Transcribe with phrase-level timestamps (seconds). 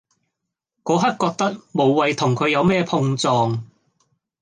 [0.83, 3.69] 嗰刻覺得無謂同佢有咩碰撞